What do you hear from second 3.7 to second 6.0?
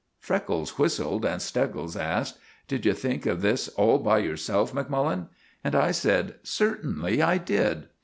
all by yourself, Macmullen?" And I